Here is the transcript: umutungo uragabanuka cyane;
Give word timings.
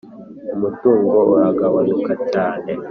umutungo 0.55 1.17
uragabanuka 1.33 2.11
cyane; 2.31 2.71